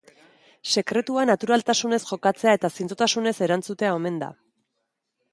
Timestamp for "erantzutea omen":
3.49-4.17